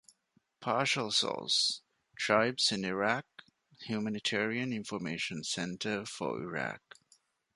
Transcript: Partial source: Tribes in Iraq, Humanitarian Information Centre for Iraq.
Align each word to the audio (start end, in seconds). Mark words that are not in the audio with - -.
Partial 0.61 1.11
source: 1.11 1.83
Tribes 2.15 2.71
in 2.71 2.83
Iraq, 2.83 3.27
Humanitarian 3.81 4.73
Information 4.73 5.43
Centre 5.43 6.07
for 6.07 6.41
Iraq. 6.41 6.81